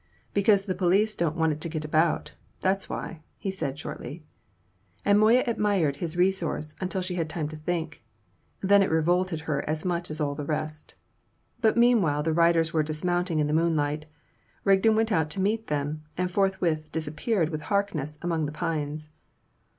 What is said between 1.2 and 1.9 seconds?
want it to get